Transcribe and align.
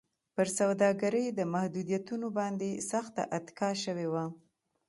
پر 0.35 0.47
سوداګرۍ 0.59 1.25
د 1.33 1.39
محدودیتونو 1.53 2.27
باندې 2.37 2.69
سخته 2.91 3.23
اتکا 3.37 3.69
شوې 3.83 4.07
وه. 4.13 4.25